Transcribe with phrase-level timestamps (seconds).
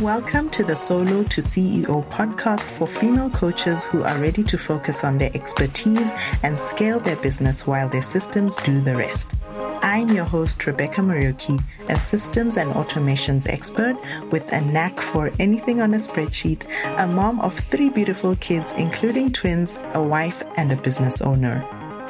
[0.00, 5.04] Welcome to the Solo to CEO podcast for female coaches who are ready to focus
[5.04, 9.32] on their expertise and scale their business while their systems do the rest.
[9.82, 13.96] I'm your host, Rebecca Marioki, a systems and automations expert
[14.30, 16.66] with a knack for anything on a spreadsheet,
[16.98, 21.66] a mom of three beautiful kids, including twins, a wife, and a business owner.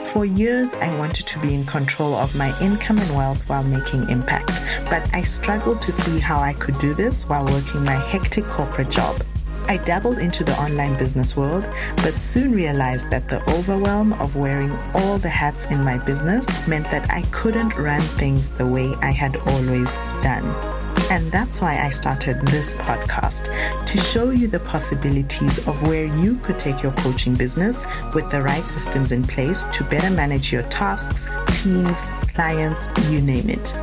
[0.06, 4.10] For years, I wanted to be in control of my income and wealth while making
[4.10, 4.60] impact,
[4.90, 8.90] but I struggled to see how I could do this while working my hectic corporate
[8.90, 9.22] job.
[9.68, 11.64] I dabbled into the online business world,
[11.96, 16.90] but soon realized that the overwhelm of wearing all the hats in my business meant
[16.90, 19.88] that I couldn't run things the way I had always
[20.22, 20.81] done.
[21.10, 23.46] And that's why I started this podcast
[23.86, 27.84] to show you the possibilities of where you could take your coaching business
[28.14, 31.28] with the right systems in place to better manage your tasks,
[31.62, 32.00] teams,
[32.34, 33.74] clients, you name it.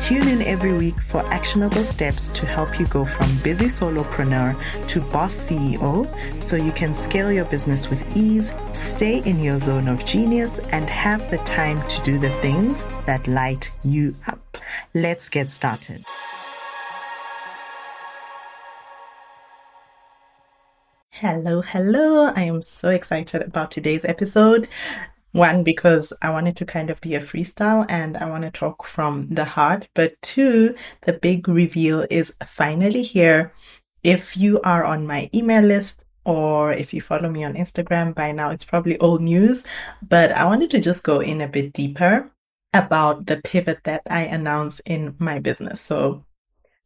[0.00, 4.54] Tune in every week for actionable steps to help you go from busy solopreneur
[4.88, 6.06] to boss CEO
[6.42, 10.88] so you can scale your business with ease, stay in your zone of genius, and
[10.88, 14.58] have the time to do the things that light you up.
[14.94, 16.04] Let's get started.
[21.20, 22.26] Hello, hello.
[22.36, 24.68] I am so excited about today's episode.
[25.32, 28.84] One, because I wanted to kind of be a freestyle and I want to talk
[28.84, 29.88] from the heart.
[29.94, 30.74] But two,
[31.06, 33.54] the big reveal is finally here.
[34.02, 38.32] If you are on my email list, or if you follow me on Instagram by
[38.32, 39.64] now, it's probably old news.
[40.06, 42.30] But I wanted to just go in a bit deeper
[42.74, 45.80] about the pivot that I announced in my business.
[45.80, 46.25] So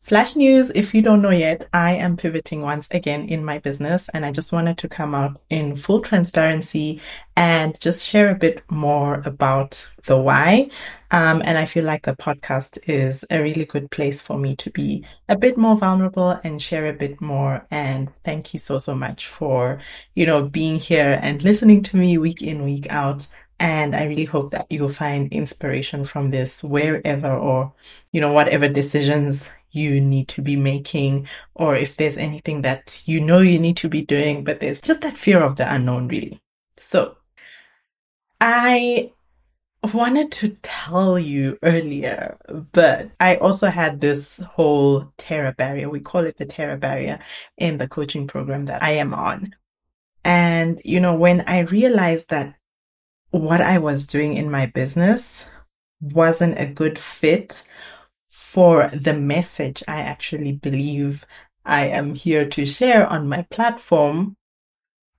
[0.03, 4.09] Flash news, if you don't know yet, I am pivoting once again in my business
[4.15, 7.01] and I just wanted to come out in full transparency
[7.37, 10.71] and just share a bit more about the why.
[11.11, 14.71] Um, and I feel like the podcast is a really good place for me to
[14.71, 17.67] be a bit more vulnerable and share a bit more.
[17.71, 19.81] And thank you so, so much for,
[20.15, 23.29] you know, being here and listening to me week in, week out.
[23.61, 27.75] And I really hope that you'll find inspiration from this wherever or,
[28.13, 33.21] you know, whatever decisions you need to be making or if there's anything that you
[33.21, 36.41] know you need to be doing, but there's just that fear of the unknown really.
[36.77, 37.17] So
[38.41, 39.13] I
[39.95, 42.37] wanted to tell you earlier,
[42.73, 45.89] but I also had this whole terror barrier.
[45.89, 47.19] We call it the terror barrier
[47.57, 49.55] in the coaching program that I am on.
[50.25, 52.55] And, you know, when I realized that
[53.31, 55.45] what I was doing in my business
[56.01, 57.69] wasn't a good fit
[58.51, 61.25] for the message I actually believe
[61.65, 64.37] I am here to share on my platform,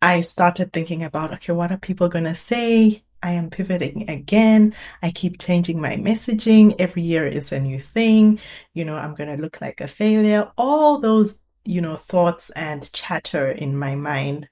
[0.02, 3.03] I started thinking about, okay, what are people going to say?
[3.24, 4.75] I am pivoting again.
[5.02, 6.75] I keep changing my messaging.
[6.78, 8.38] Every year is a new thing.
[8.74, 10.52] You know, I'm going to look like a failure.
[10.58, 14.50] All those, you know, thoughts and chatter in my mind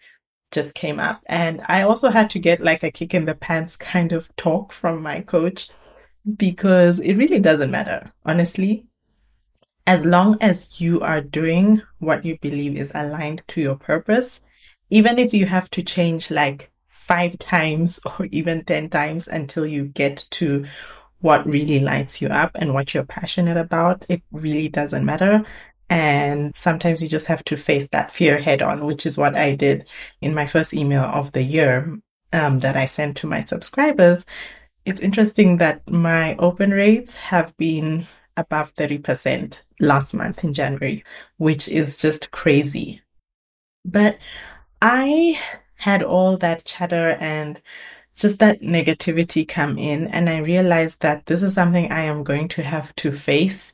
[0.51, 1.22] just came up.
[1.25, 4.72] And I also had to get like a kick in the pants kind of talk
[4.72, 5.69] from my coach
[6.35, 8.85] because it really doesn't matter, honestly.
[9.88, 14.41] As long as you are doing what you believe is aligned to your purpose,
[14.90, 19.85] even if you have to change like five times or even 10 times until you
[19.85, 20.66] get to
[21.22, 25.44] what really lights you up and what you're passionate about, it really doesn't matter.
[25.90, 29.56] And sometimes you just have to face that fear head on, which is what I
[29.56, 29.88] did
[30.22, 31.97] in my first email of the year
[32.31, 34.24] um, that I sent to my subscribers
[34.85, 38.07] it's interesting that my open rates have been
[38.38, 41.03] above 30% last month in January,
[41.38, 43.01] which is just crazy.
[43.85, 44.18] But
[44.81, 45.39] I
[45.75, 47.62] had all that chatter and
[48.16, 52.50] just that negativity come in and I realized that this is something I am going
[52.50, 53.72] to have to face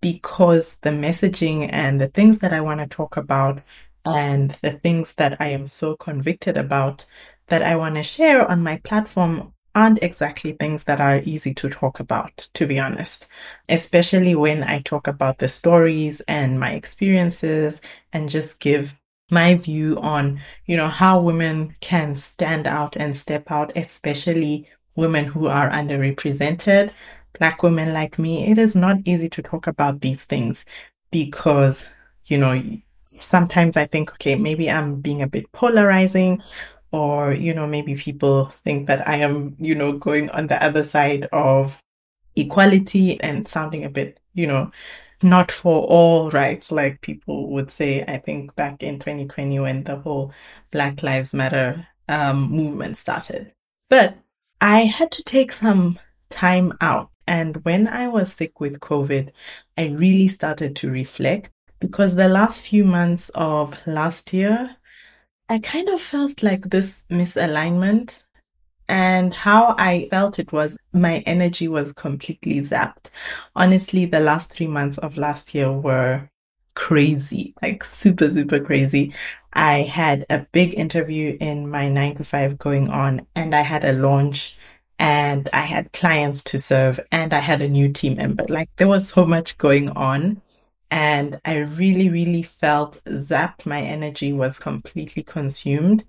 [0.00, 3.62] because the messaging and the things that I want to talk about
[4.04, 7.04] and the things that I am so convicted about
[7.48, 11.70] that I want to share on my platform aren't exactly things that are easy to
[11.70, 13.26] talk about, to be honest,
[13.68, 17.80] especially when I talk about the stories and my experiences
[18.12, 18.98] and just give
[19.30, 25.24] my view on, you know, how women can stand out and step out, especially women
[25.24, 26.90] who are underrepresented.
[27.38, 30.64] Black women like me, it is not easy to talk about these things
[31.12, 31.84] because,
[32.26, 32.60] you know,
[33.18, 36.42] sometimes I think, okay, maybe I'm being a bit polarizing
[36.92, 40.82] or, you know, maybe people think that I am, you know, going on the other
[40.84, 41.82] side of
[42.36, 44.70] equality and sounding a bit, you know,
[45.22, 49.96] not for all rights, like people would say, I think back in 2020 when the
[49.96, 50.32] whole
[50.72, 53.52] Black Lives Matter um, movement started.
[53.88, 54.16] But
[54.60, 55.98] I had to take some
[56.30, 59.30] time out And when I was sick with COVID,
[59.78, 64.76] I really started to reflect because the last few months of last year,
[65.50, 68.22] I kind of felt like this misalignment.
[68.88, 73.06] And how I felt it was my energy was completely zapped.
[73.56, 76.28] Honestly, the last three months of last year were
[76.74, 79.12] crazy, like super, super crazy.
[79.52, 83.84] I had a big interview in my nine to five going on and I had
[83.84, 84.56] a launch
[85.00, 88.44] and I had clients to serve and I had a new team member.
[88.48, 90.42] Like there was so much going on
[90.90, 93.66] and I really, really felt zapped.
[93.66, 96.04] My energy was completely consumed.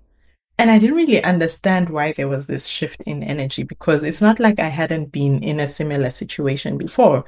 [0.58, 4.38] And I didn't really understand why there was this shift in energy because it's not
[4.38, 7.24] like I hadn't been in a similar situation before.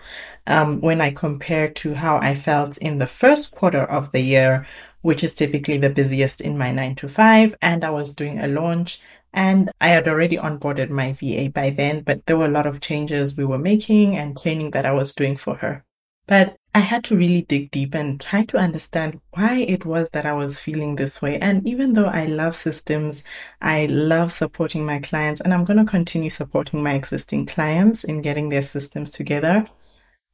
[0.46, 4.66] Um, when I compare to how I felt in the first quarter of the year,
[5.02, 8.46] which is typically the busiest in my nine to five, and I was doing a
[8.46, 9.00] launch
[9.32, 12.80] and I had already onboarded my VA by then, but there were a lot of
[12.80, 15.84] changes we were making and training that I was doing for her.
[16.26, 20.26] But I had to really dig deep and try to understand why it was that
[20.26, 21.38] I was feeling this way.
[21.38, 23.22] And even though I love systems,
[23.62, 28.22] I love supporting my clients and I'm going to continue supporting my existing clients in
[28.22, 29.68] getting their systems together.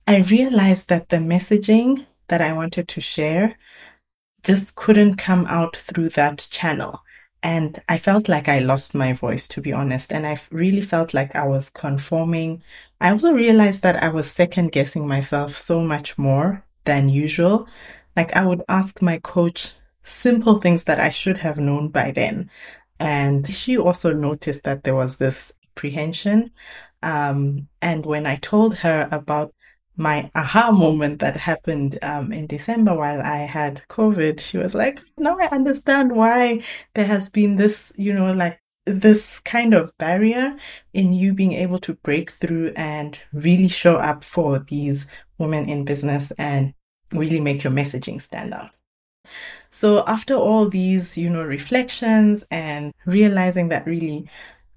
[0.06, 3.56] I realized that the messaging that I wanted to share
[4.42, 7.02] just couldn't come out through that channel.
[7.42, 10.10] And I felt like I lost my voice, to be honest.
[10.10, 12.62] And I really felt like I was conforming.
[13.00, 17.66] I also realized that I was second guessing myself so much more than usual.
[18.16, 22.50] Like I would ask my coach simple things that I should have known by then.
[22.98, 26.50] And she also noticed that there was this apprehension.
[27.02, 29.54] Um, and when I told her about
[29.96, 35.00] my aha moment that happened um, in December while I had COVID, she was like,
[35.16, 36.62] now I understand why
[36.94, 40.56] there has been this, you know, like this kind of barrier
[40.92, 45.06] in you being able to break through and really show up for these
[45.38, 46.74] women in business and
[47.12, 48.70] really make your messaging stand out.
[49.70, 54.28] So after all these, you know, reflections and realizing that really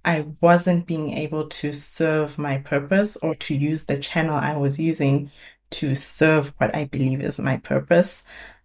[0.05, 4.79] I wasn't being able to serve my purpose or to use the channel I was
[4.79, 5.31] using
[5.71, 8.23] to serve what I believe is my purpose,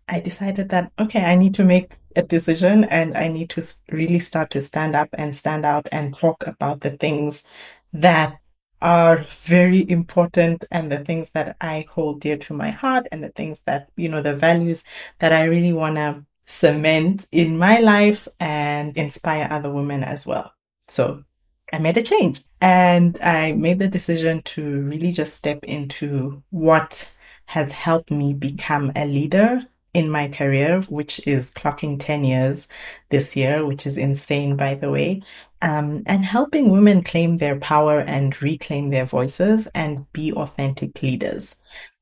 [0.09, 4.19] I decided that, okay, I need to make a decision and I need to really
[4.19, 7.45] start to stand up and stand out and talk about the things
[7.93, 8.39] that
[8.81, 13.31] are very important and the things that I hold dear to my heart and the
[13.31, 14.85] things that, you know, the values
[15.19, 20.53] that I really want to cement in my life and inspire other women as well.
[20.87, 21.25] So
[21.73, 27.13] I made a change and I made the decision to really just step into what
[27.47, 32.69] has helped me become a leader in my career, which is clocking 10 years
[33.11, 35.23] this year, which is insane, by the way,
[35.63, 41.57] um, and helping women claim their power and reclaim their voices and be authentic leaders.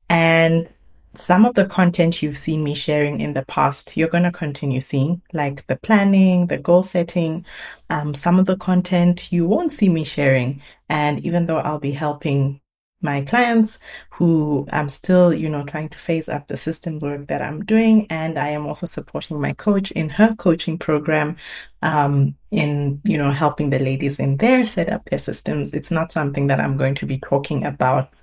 [0.09, 0.67] And
[1.15, 4.79] some of the content you've seen me sharing in the past, you're going to continue
[4.79, 7.45] seeing, like the planning, the goal setting.
[7.89, 10.61] Um, some of the content you won't see me sharing.
[10.89, 12.61] And even though I'll be helping
[13.01, 13.79] my clients
[14.11, 18.07] who I'm still, you know, trying to phase up the system work that I'm doing.
[18.09, 21.37] And I am also supporting my coach in her coaching program,
[21.81, 25.73] um, in, you know, helping the ladies in there set up their systems.
[25.73, 28.13] It's not something that I'm going to be talking about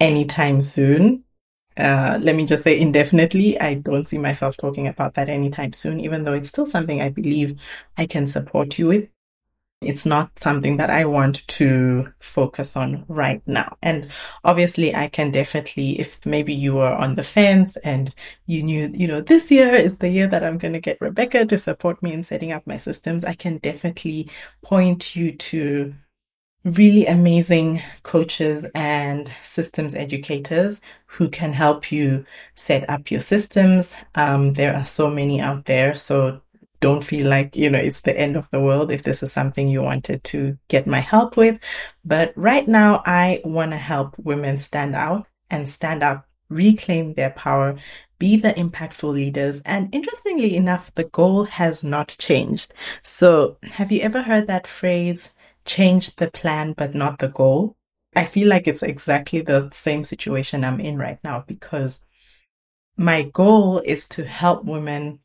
[0.00, 1.24] anytime soon
[1.76, 3.58] uh, let me just say indefinitely.
[3.60, 7.08] I don't see myself talking about that anytime soon, even though it's still something I
[7.08, 7.58] believe
[7.96, 9.08] I can support you with.
[9.82, 13.76] It's not something that I want to focus on right now.
[13.82, 14.10] And
[14.44, 18.14] obviously I can definitely, if maybe you were on the fence and
[18.46, 21.46] you knew, you know, this year is the year that I'm going to get Rebecca
[21.46, 24.30] to support me in setting up my systems, I can definitely
[24.62, 25.94] point you to
[26.64, 32.24] really amazing coaches and systems educators who can help you
[32.54, 33.94] set up your systems.
[34.14, 35.94] Um, there are so many out there.
[35.94, 36.40] So
[36.82, 39.68] don't feel like, you know, it's the end of the world if this is something
[39.68, 41.58] you wanted to get my help with.
[42.04, 47.30] But right now, I want to help women stand out and stand up, reclaim their
[47.30, 47.78] power,
[48.18, 49.62] be the impactful leaders.
[49.64, 52.74] And interestingly enough, the goal has not changed.
[53.02, 55.30] So have you ever heard that phrase?
[55.64, 57.76] change the plan but not the goal.
[58.14, 62.04] I feel like it's exactly the same situation I'm in right now because
[62.96, 65.20] my goal is to help women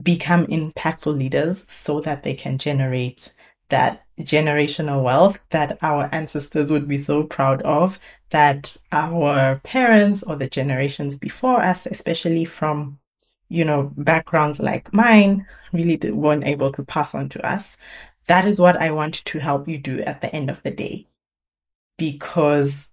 [0.00, 3.32] become impactful leaders so that they can generate
[3.68, 7.98] that generational wealth that our ancestors would be so proud of,
[8.30, 12.98] that our parents or the generations before us, especially from,
[13.48, 17.76] you know, backgrounds like mine, really weren't able to pass on to us.
[18.26, 21.06] That is what I want to help you do at the end of the day.
[21.98, 22.88] because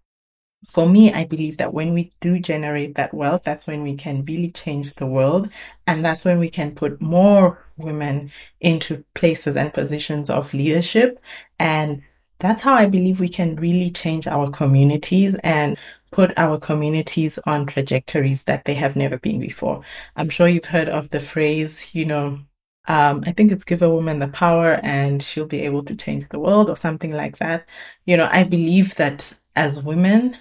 [0.67, 4.23] for me, I believe that when we do generate that wealth, that's when we can
[4.25, 5.49] really change the world.
[5.87, 11.19] And that's when we can put more women into places and positions of leadership.
[11.59, 12.03] And
[12.39, 15.77] that's how I believe we can really change our communities and
[16.11, 19.83] put our communities on trajectories that they have never been before.
[20.15, 22.39] I'm sure you've heard of the phrase, you know,
[22.87, 26.27] um, I think it's give a woman the power and she'll be able to change
[26.29, 27.67] the world or something like that.
[28.05, 30.37] You know, I believe that as women,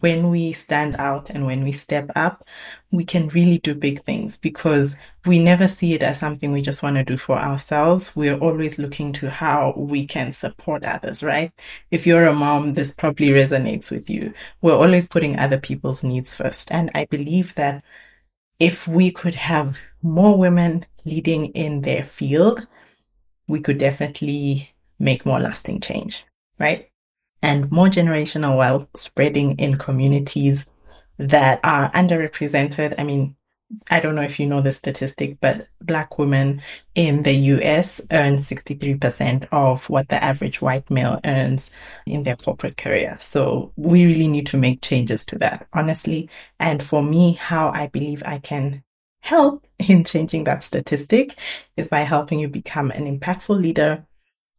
[0.00, 2.46] when we stand out and when we step up,
[2.92, 6.82] we can really do big things because we never see it as something we just
[6.82, 8.14] want to do for ourselves.
[8.14, 11.52] We're always looking to how we can support others, right?
[11.90, 14.34] If you're a mom, this probably resonates with you.
[14.60, 16.70] We're always putting other people's needs first.
[16.70, 17.82] And I believe that
[18.60, 22.66] if we could have more women leading in their field,
[23.46, 26.24] we could definitely make more lasting change,
[26.58, 26.90] right?
[27.42, 30.70] And more generational wealth spreading in communities
[31.18, 32.94] that are underrepresented.
[32.98, 33.36] I mean,
[33.90, 36.62] I don't know if you know the statistic, but black women
[36.94, 41.70] in the US earn 63% of what the average white male earns
[42.06, 43.16] in their corporate career.
[43.20, 46.30] So we really need to make changes to that, honestly.
[46.58, 48.82] And for me, how I believe I can
[49.20, 51.36] help in changing that statistic
[51.76, 54.06] is by helping you become an impactful leader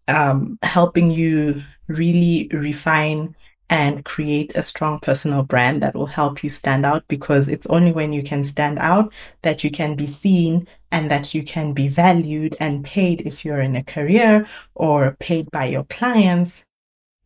[0.09, 3.35] um, helping you really refine
[3.69, 7.91] and create a strong personal brand that will help you stand out because it's only
[7.91, 9.13] when you can stand out
[9.43, 13.61] that you can be seen and that you can be valued and paid if you're
[13.61, 16.65] in a career or paid by your clients,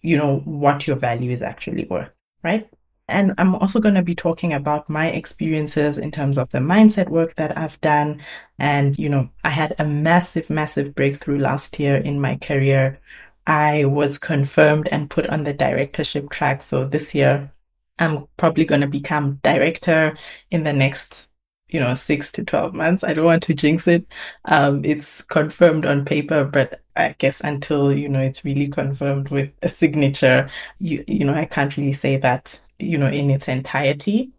[0.01, 2.13] you know, what your value is actually worth,
[2.43, 2.69] right?
[3.07, 7.09] And I'm also going to be talking about my experiences in terms of the mindset
[7.09, 8.23] work that I've done.
[8.57, 12.99] And, you know, I had a massive, massive breakthrough last year in my career.
[13.45, 16.61] I was confirmed and put on the directorship track.
[16.61, 17.51] So this year,
[17.99, 20.17] I'm probably going to become director
[20.49, 21.27] in the next
[21.73, 23.03] you know, six to 12 months.
[23.03, 24.05] I don't want to jinx it.
[24.45, 29.51] Um, it's confirmed on paper, but I guess until, you know, it's really confirmed with
[29.63, 30.49] a signature,
[30.79, 34.31] you, you know, I can't really say that, you know, in its entirety.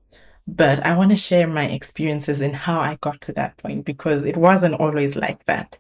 [0.47, 4.25] But I want to share my experiences in how I got to that point because
[4.25, 5.77] it wasn't always like that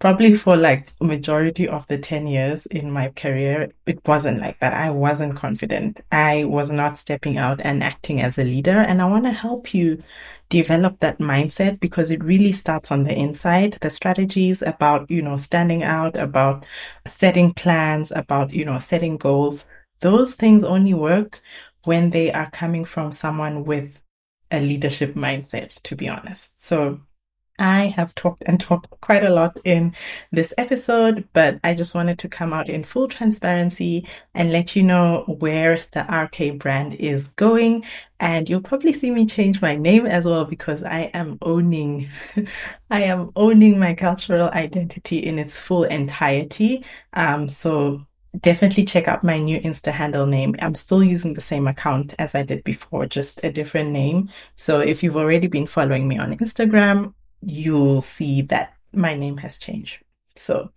[0.00, 4.72] probably for like majority of the 10 years in my career it wasn't like that
[4.72, 9.04] i wasn't confident i was not stepping out and acting as a leader and i
[9.04, 10.02] want to help you
[10.50, 13.78] develop that mindset because it really starts on the inside.
[13.80, 16.66] The strategies about you know standing out about
[17.06, 19.64] setting plans about you know setting goals
[20.00, 21.40] those things only work
[21.84, 24.02] when they are coming from someone with
[24.50, 26.64] a leadership mindset to be honest.
[26.64, 27.00] So
[27.60, 29.94] I have talked and talked quite a lot in
[30.32, 34.82] this episode, but I just wanted to come out in full transparency and let you
[34.82, 37.84] know where the RK brand is going.
[38.18, 42.08] And you'll probably see me change my name as well because I am owning,
[42.90, 46.84] I am owning my cultural identity in its full entirety.
[47.12, 48.06] Um, so
[48.40, 50.54] definitely check out my new Insta handle name.
[50.60, 54.30] I'm still using the same account as I did before, just a different name.
[54.56, 59.58] So if you've already been following me on Instagram, you'll see that my name has
[59.58, 59.98] changed.
[60.34, 60.70] So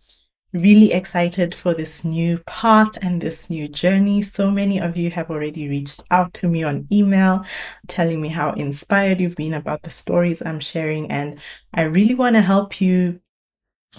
[0.54, 4.22] really excited for this new path and this new journey.
[4.22, 7.44] So many of you have already reached out to me on email
[7.88, 11.10] telling me how inspired you've been about the stories I'm sharing.
[11.10, 11.40] And
[11.74, 13.20] I really want to help you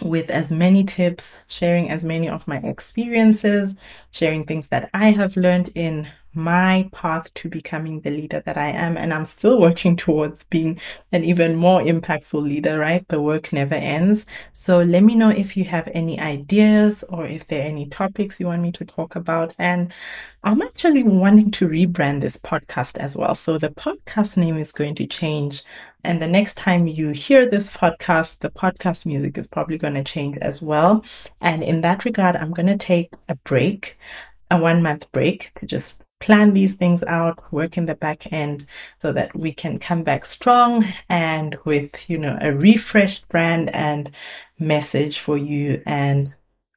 [0.02, 3.76] with as many tips, sharing as many of my experiences,
[4.10, 8.68] sharing things that I have learned in my path to becoming the leader that I
[8.68, 8.96] am.
[8.96, 10.80] And I'm still working towards being
[11.12, 13.06] an even more impactful leader, right?
[13.08, 14.26] The work never ends.
[14.52, 18.40] So let me know if you have any ideas or if there are any topics
[18.40, 19.54] you want me to talk about.
[19.58, 19.92] And
[20.42, 23.34] I'm actually wanting to rebrand this podcast as well.
[23.34, 25.64] So the podcast name is going to change.
[26.02, 30.04] And the next time you hear this podcast, the podcast music is probably going to
[30.04, 31.04] change as well.
[31.40, 33.98] And in that regard, I'm going to take a break
[34.50, 38.66] a one month break to just plan these things out, work in the back end
[38.96, 44.10] so that we can come back strong and with, you know, a refreshed brand and
[44.58, 46.34] message for you and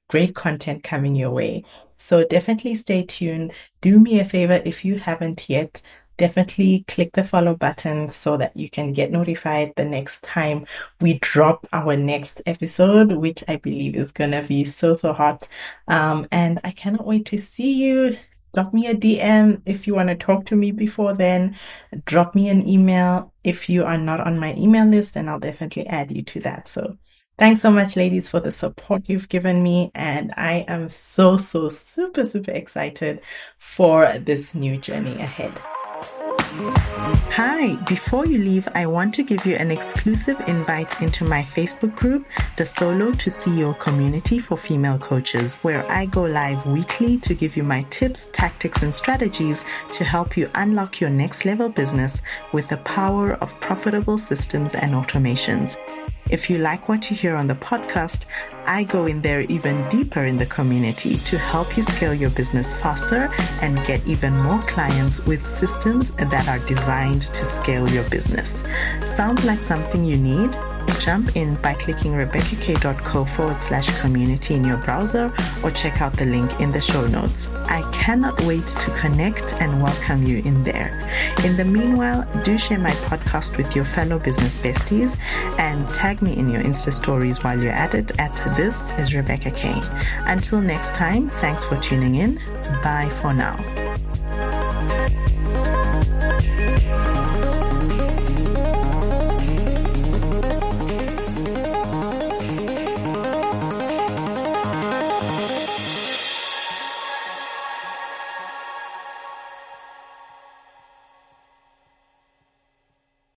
[0.10, 1.64] great content coming your way.
[1.98, 3.54] So definitely stay tuned.
[3.80, 5.82] Do me a favor if you haven't yet,
[6.18, 10.66] definitely click the follow button so that you can get notified the next time
[11.00, 15.48] we drop our next episode, which I believe is gonna be so, so hot.
[15.88, 18.18] Um, and I cannot wait to see you
[18.58, 21.56] drop me a DM if you want to talk to me before then.
[22.06, 25.86] Drop me an email if you are not on my email list, and I'll definitely
[25.86, 26.68] add you to that.
[26.68, 26.98] So
[27.38, 29.92] Thanks so much, ladies, for the support you've given me.
[29.94, 33.22] And I am so, so super, super excited
[33.60, 35.54] for this new journey ahead.
[37.10, 41.96] Hi, before you leave, I want to give you an exclusive invite into my Facebook
[41.96, 47.34] group, the Solo to CEO Community for Female Coaches, where I go live weekly to
[47.34, 52.22] give you my tips, tactics, and strategies to help you unlock your next level business
[52.52, 55.78] with the power of profitable systems and automations.
[56.30, 58.26] If you like what you hear on the podcast,
[58.66, 62.74] I go in there even deeper in the community to help you scale your business
[62.74, 63.30] faster
[63.62, 66.60] and get even more clients with systems that are
[66.98, 68.64] designed to scale your business.
[69.16, 70.56] Sounds like something you need?
[71.00, 75.32] Jump in by clicking rebeccak.co forward slash community in your browser
[75.64, 77.48] or check out the link in the show notes.
[77.70, 80.90] I cannot wait to connect and welcome you in there.
[81.44, 85.20] In the meanwhile, do share my podcast with your fellow business besties
[85.60, 89.52] and tag me in your Insta stories while you're at it at This is Rebecca
[89.52, 89.80] Kay.
[90.26, 92.40] Until next time, thanks for tuning in.
[92.82, 93.87] Bye for now.